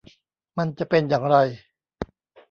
[0.57, 1.37] มันจะเป็นอย่างไร